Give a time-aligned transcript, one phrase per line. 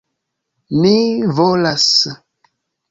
[0.79, 0.95] Ni
[1.41, 1.87] volas.